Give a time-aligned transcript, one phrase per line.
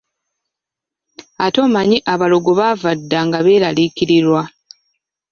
[1.43, 4.41] Ate omanyi abalogo baava dda nga beeraliikirirwa.